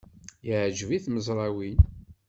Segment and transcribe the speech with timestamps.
[0.47, 1.79] Yeɛjeb i tmezrawin.